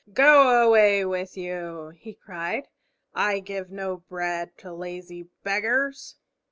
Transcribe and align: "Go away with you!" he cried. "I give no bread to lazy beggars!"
"Go 0.13 0.63
away 0.63 1.05
with 1.05 1.37
you!" 1.37 1.89
he 1.89 2.15
cried. 2.15 2.69
"I 3.13 3.37
give 3.39 3.69
no 3.69 3.97
bread 3.97 4.57
to 4.57 4.73
lazy 4.73 5.27
beggars!" 5.43 6.15